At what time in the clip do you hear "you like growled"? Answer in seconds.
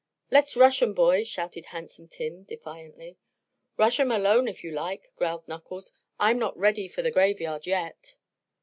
4.63-5.47